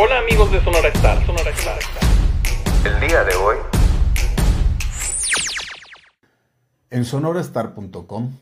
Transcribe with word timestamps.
Hola 0.00 0.20
amigos 0.20 0.52
de 0.52 0.62
Sonora 0.62 0.90
Star, 0.90 1.26
Sonora 1.26 1.50
Star. 1.50 1.80
El 2.84 3.00
día 3.00 3.24
de 3.24 3.34
hoy. 3.34 3.56
En 6.88 7.04
sonorastar.com 7.04 8.38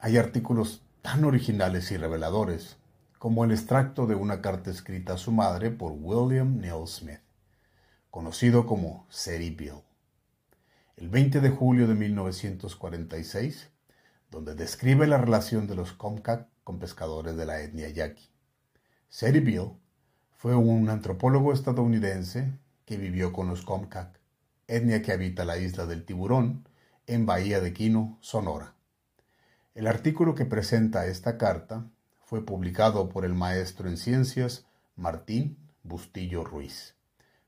hay 0.00 0.18
artículos 0.18 0.82
tan 1.00 1.24
originales 1.24 1.90
y 1.92 1.96
reveladores 1.96 2.76
como 3.18 3.46
el 3.46 3.52
extracto 3.52 4.06
de 4.06 4.16
una 4.16 4.42
carta 4.42 4.70
escrita 4.70 5.14
a 5.14 5.16
su 5.16 5.32
madre 5.32 5.70
por 5.70 5.92
William 5.92 6.58
Neil 6.60 6.86
Smith, 6.86 7.22
conocido 8.10 8.66
como 8.66 9.06
Seri 9.08 9.48
Bill. 9.48 9.80
El 10.98 11.08
20 11.08 11.40
de 11.40 11.48
julio 11.48 11.88
de 11.88 11.94
1946, 11.94 13.70
donde 14.30 14.54
describe 14.54 15.06
la 15.06 15.16
relación 15.16 15.68
de 15.68 15.74
los 15.74 15.94
Comcac 15.94 16.48
con 16.64 16.78
pescadores 16.78 17.34
de 17.34 17.46
la 17.46 17.62
etnia 17.62 17.88
yaqui. 17.88 18.28
Seri 19.08 19.40
Bill 19.40 19.70
fue 20.38 20.54
un 20.54 20.88
antropólogo 20.88 21.52
estadounidense 21.52 22.52
que 22.84 22.96
vivió 22.96 23.32
con 23.32 23.48
los 23.48 23.62
Comcac, 23.62 24.20
etnia 24.68 25.02
que 25.02 25.10
habita 25.10 25.44
la 25.44 25.58
isla 25.58 25.84
del 25.84 26.04
Tiburón, 26.04 26.64
en 27.08 27.26
Bahía 27.26 27.60
de 27.60 27.72
Quino, 27.72 28.18
Sonora. 28.20 28.76
El 29.74 29.88
artículo 29.88 30.36
que 30.36 30.44
presenta 30.44 31.06
esta 31.06 31.38
carta 31.38 31.90
fue 32.20 32.46
publicado 32.46 33.08
por 33.08 33.24
el 33.24 33.34
maestro 33.34 33.88
en 33.88 33.96
ciencias 33.96 34.64
Martín 34.94 35.58
Bustillo 35.82 36.44
Ruiz, 36.44 36.94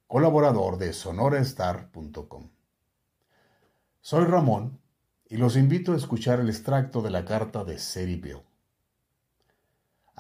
colaborador 0.09 0.77
de 0.77 0.93
sonorastar.com. 0.93 2.51
Soy 4.01 4.25
Ramón 4.25 4.81
y 5.29 5.37
los 5.37 5.57
invito 5.57 5.93
a 5.93 5.97
escuchar 5.97 6.41
el 6.41 6.49
extracto 6.49 7.03
de 7.03 7.11
la 7.11 7.25
carta 7.25 7.63
de 7.63 7.79
Seri 7.79 8.17
Bill. 8.17 8.50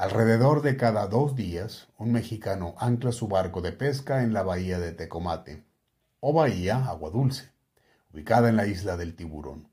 Alrededor 0.00 0.62
de 0.62 0.78
cada 0.78 1.08
dos 1.08 1.36
días, 1.36 1.88
un 1.98 2.10
mexicano 2.10 2.74
ancla 2.78 3.12
su 3.12 3.28
barco 3.28 3.60
de 3.60 3.72
pesca 3.72 4.22
en 4.22 4.32
la 4.32 4.42
bahía 4.42 4.78
de 4.78 4.92
Tecomate, 4.92 5.66
o 6.20 6.32
bahía 6.32 6.86
Agua 6.86 7.10
Dulce, 7.10 7.50
ubicada 8.10 8.48
en 8.48 8.56
la 8.56 8.66
isla 8.66 8.96
del 8.96 9.14
Tiburón. 9.14 9.68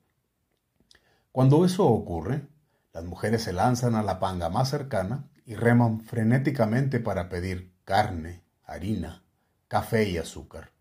Cuando 1.32 1.64
eso 1.64 1.88
ocurre, 1.88 2.46
las 2.92 3.06
mujeres 3.06 3.44
se 3.44 3.54
lanzan 3.54 3.96
a 3.96 4.04
la 4.04 4.20
panga 4.20 4.50
más 4.50 4.70
cercana 4.70 5.30
y 5.46 5.56
reman 5.56 6.02
frenéticamente 6.02 7.00
para 7.00 7.30
pedir 7.30 7.72
carne, 7.86 8.44
harina, 8.66 9.24
café 9.70 10.10
y 10.10 10.18
azúcar. 10.18 10.72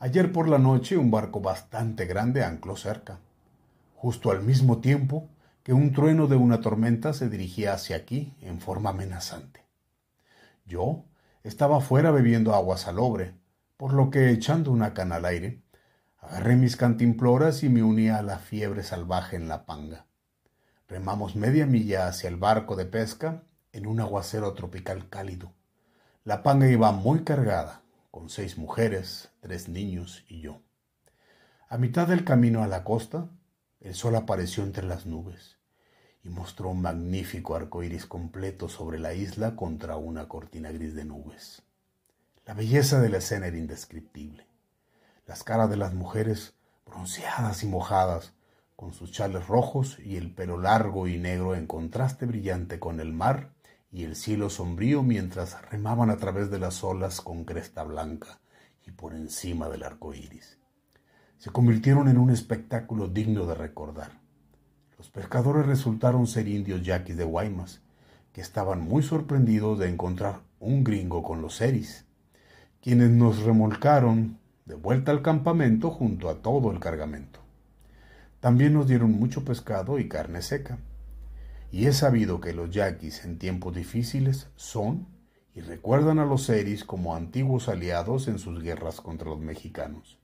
Ayer 0.00 0.32
por 0.32 0.48
la 0.48 0.58
noche 0.58 0.96
un 0.96 1.12
barco 1.12 1.40
bastante 1.40 2.04
grande 2.04 2.42
ancló 2.42 2.74
cerca, 2.74 3.20
justo 3.94 4.32
al 4.32 4.42
mismo 4.42 4.80
tiempo 4.80 5.28
que 5.62 5.72
un 5.72 5.92
trueno 5.92 6.26
de 6.26 6.36
una 6.36 6.60
tormenta 6.60 7.12
se 7.12 7.28
dirigía 7.28 7.74
hacia 7.74 7.96
aquí 7.96 8.34
en 8.40 8.60
forma 8.60 8.90
amenazante. 8.90 9.64
Yo 10.64 11.04
estaba 11.42 11.80
fuera 11.80 12.10
bebiendo 12.10 12.54
agua 12.54 12.76
salobre, 12.76 13.34
por 13.76 13.92
lo 13.92 14.10
que 14.10 14.30
echando 14.30 14.70
una 14.72 14.94
cana 14.94 15.16
al 15.16 15.24
aire, 15.24 15.62
Agarré 16.20 16.54
mis 16.54 16.76
cantimploras 16.76 17.62
y 17.62 17.70
me 17.70 17.82
uní 17.82 18.10
a 18.10 18.22
la 18.22 18.38
fiebre 18.38 18.82
salvaje 18.82 19.36
en 19.36 19.48
la 19.48 19.64
panga. 19.64 20.06
Remamos 20.86 21.34
media 21.34 21.64
milla 21.64 22.08
hacia 22.08 22.28
el 22.28 22.36
barco 22.36 22.76
de 22.76 22.84
pesca 22.84 23.42
en 23.72 23.86
un 23.86 24.00
aguacero 24.00 24.52
tropical 24.52 25.08
cálido. 25.08 25.54
La 26.24 26.42
panga 26.42 26.68
iba 26.68 26.92
muy 26.92 27.24
cargada, 27.24 27.82
con 28.10 28.28
seis 28.28 28.58
mujeres, 28.58 29.30
tres 29.40 29.68
niños 29.68 30.24
y 30.28 30.40
yo. 30.42 30.60
A 31.68 31.78
mitad 31.78 32.06
del 32.06 32.24
camino 32.24 32.62
a 32.62 32.68
la 32.68 32.84
costa, 32.84 33.30
el 33.80 33.94
sol 33.94 34.16
apareció 34.16 34.62
entre 34.62 34.86
las 34.86 35.06
nubes 35.06 35.58
y 36.22 36.28
mostró 36.28 36.70
un 36.70 36.82
magnífico 36.82 37.54
arco 37.54 37.82
iris 37.82 38.06
completo 38.06 38.68
sobre 38.68 38.98
la 38.98 39.14
isla 39.14 39.56
contra 39.56 39.96
una 39.96 40.28
cortina 40.28 40.70
gris 40.70 40.94
de 40.94 41.04
nubes. 41.04 41.62
La 42.44 42.54
belleza 42.54 43.00
de 43.00 43.08
la 43.08 43.18
escena 43.18 43.46
era 43.46 43.56
indescriptible 43.56 44.50
las 45.30 45.44
caras 45.44 45.70
de 45.70 45.76
las 45.76 45.94
mujeres 45.94 46.54
bronceadas 46.84 47.62
y 47.62 47.68
mojadas, 47.68 48.32
con 48.74 48.92
sus 48.92 49.12
chales 49.12 49.46
rojos 49.46 49.96
y 50.00 50.16
el 50.16 50.34
pelo 50.34 50.58
largo 50.58 51.06
y 51.06 51.18
negro 51.18 51.54
en 51.54 51.68
contraste 51.68 52.26
brillante 52.26 52.80
con 52.80 52.98
el 52.98 53.12
mar 53.12 53.52
y 53.92 54.02
el 54.02 54.16
cielo 54.16 54.50
sombrío 54.50 55.04
mientras 55.04 55.62
remaban 55.70 56.10
a 56.10 56.16
través 56.16 56.50
de 56.50 56.58
las 56.58 56.82
olas 56.82 57.20
con 57.20 57.44
cresta 57.44 57.84
blanca 57.84 58.40
y 58.84 58.90
por 58.90 59.14
encima 59.14 59.68
del 59.68 59.84
arco 59.84 60.14
iris. 60.14 60.58
Se 61.40 61.48
convirtieron 61.48 62.08
en 62.08 62.18
un 62.18 62.28
espectáculo 62.28 63.08
digno 63.08 63.46
de 63.46 63.54
recordar. 63.54 64.20
Los 64.98 65.08
pescadores 65.08 65.64
resultaron 65.64 66.26
ser 66.26 66.46
indios 66.48 66.82
yaquis 66.82 67.16
de 67.16 67.24
Guaymas, 67.24 67.80
que 68.34 68.42
estaban 68.42 68.82
muy 68.82 69.02
sorprendidos 69.02 69.78
de 69.78 69.88
encontrar 69.88 70.40
un 70.58 70.84
gringo 70.84 71.22
con 71.22 71.40
los 71.40 71.56
seris, 71.56 72.04
quienes 72.82 73.08
nos 73.08 73.42
remolcaron 73.42 74.38
de 74.66 74.74
vuelta 74.74 75.12
al 75.12 75.22
campamento 75.22 75.90
junto 75.90 76.28
a 76.28 76.42
todo 76.42 76.70
el 76.72 76.78
cargamento. 76.78 77.40
También 78.40 78.74
nos 78.74 78.86
dieron 78.86 79.12
mucho 79.12 79.42
pescado 79.42 79.98
y 79.98 80.08
carne 80.08 80.42
seca. 80.42 80.76
Y 81.72 81.86
he 81.86 81.94
sabido 81.94 82.42
que 82.42 82.52
los 82.52 82.70
yaquis 82.70 83.24
en 83.24 83.38
tiempos 83.38 83.74
difíciles 83.74 84.48
son 84.56 85.06
y 85.54 85.62
recuerdan 85.62 86.18
a 86.18 86.26
los 86.26 86.42
seris 86.42 86.84
como 86.84 87.16
antiguos 87.16 87.70
aliados 87.70 88.28
en 88.28 88.38
sus 88.38 88.62
guerras 88.62 89.00
contra 89.00 89.30
los 89.30 89.40
mexicanos. 89.40 90.20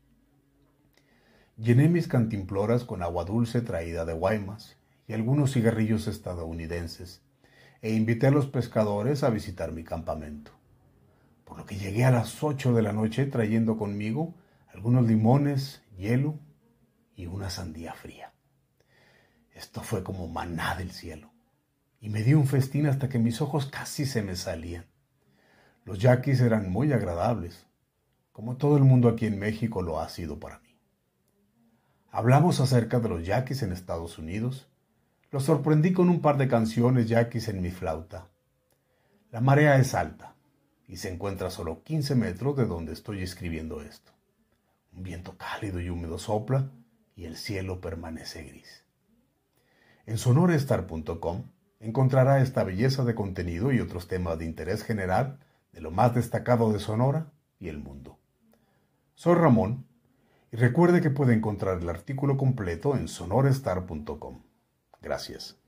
Llené 1.57 1.89
mis 1.89 2.09
cantimploras 2.09 2.85
con 2.85 3.03
agua 3.03 3.25
dulce 3.25 3.61
traída 3.61 4.05
de 4.05 4.13
Guaymas 4.13 4.77
y 5.09 5.15
algunos 5.15 5.53
cigarrillos 5.53 6.07
estadounidenses 6.07 7.23
e 7.83 7.93
invité 7.93 8.29
a 8.29 8.31
los 8.31 8.47
pescadores 8.47 9.23
a 9.23 9.31
visitar 9.31 9.73
mi 9.73 9.85
campamento 9.85 10.57
por 11.47 11.57
lo 11.57 11.65
que 11.65 11.77
llegué 11.77 12.05
a 12.05 12.11
las 12.11 12.43
ocho 12.43 12.75
de 12.75 12.83
la 12.83 12.93
noche 12.93 13.25
trayendo 13.25 13.79
conmigo 13.79 14.35
algunos 14.75 15.07
limones, 15.07 15.81
hielo 15.97 16.39
y 17.15 17.27
una 17.27 17.49
sandía 17.49 17.95
fría. 17.95 18.33
Esto 19.55 19.81
fue 19.81 20.03
como 20.03 20.29
maná 20.29 20.75
del 20.75 20.91
cielo, 20.91 21.31
y 22.01 22.11
me 22.11 22.23
di 22.23 22.35
un 22.35 22.47
festín 22.47 22.87
hasta 22.87 23.09
que 23.09 23.19
mis 23.19 23.41
ojos 23.41 23.67
casi 23.67 24.05
se 24.05 24.23
me 24.23 24.37
salían. 24.37 24.87
Los 25.85 26.01
yaquis 26.01 26.41
eran 26.41 26.69
muy 26.69 26.93
agradables, 26.93 27.67
como 28.33 28.57
todo 28.57 28.77
el 28.77 28.83
mundo 28.83 29.09
aquí 29.09 29.25
en 29.27 29.39
México 29.39 29.81
lo 29.81 30.01
ha 30.01 30.09
sido 30.09 30.39
para 30.41 30.59
mí. 30.59 30.66
Hablamos 32.17 32.61
acerca 32.61 32.99
de 32.99 33.11
los 33.11 33.27
yaquis 33.27 33.63
en 33.63 33.73
Estados 33.73 34.17
Unidos. 34.17 34.67
Los 35.31 35.45
sorprendí 35.45 35.93
con 35.93 36.09
un 36.09 36.23
par 36.23 36.39
de 36.39 36.49
canciones 36.49 37.11
yaquis 37.11 37.49
en 37.49 37.61
mi 37.61 37.71
flauta. 37.71 38.29
La 39.31 39.43
marea 39.43 39.77
es 39.77 39.95
alta 39.95 40.35
y 40.89 40.97
se 40.97 41.13
encuentra 41.13 41.49
a 41.49 41.51
solo 41.51 41.83
15 41.83 42.15
metros 42.15 42.57
de 42.57 42.65
donde 42.65 42.95
estoy 42.95 43.23
escribiendo 43.23 43.83
esto. 43.83 44.13
Un 44.95 45.03
viento 45.03 45.37
cálido 45.37 45.79
y 45.79 45.91
húmedo 45.91 46.17
sopla 46.17 46.71
y 47.17 47.27
el 47.27 47.37
cielo 47.37 47.83
permanece 47.83 48.45
gris. 48.45 48.87
En 50.07 50.17
sonorestar.com 50.17 51.43
encontrará 51.81 52.41
esta 52.41 52.65
belleza 52.65 53.05
de 53.05 53.15
contenido 53.15 53.73
y 53.73 53.81
otros 53.81 54.09
temas 54.09 54.39
de 54.39 54.47
interés 54.47 54.85
general 54.85 55.39
de 55.71 55.83
lo 55.83 55.91
más 55.91 56.15
destacado 56.15 56.73
de 56.73 56.79
Sonora 56.79 57.31
y 57.61 57.69
el 57.69 57.77
mundo. 57.77 58.19
Soy 59.17 59.35
Ramón 59.35 59.85
Recuerde 60.57 61.03
que 61.03 61.11
puede 61.11 61.35
encontrar 61.35 61.83
el 61.83 61.89
artículo 61.91 62.39
completo 62.39 62.97
en 62.97 63.09
sonorestar.com. 63.09 64.43
Gracias. 65.03 65.59